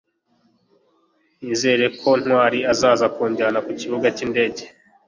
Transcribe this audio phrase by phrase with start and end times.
[1.41, 4.63] nizere ko ntwali azaza kunjyana ku kibuga cy'indege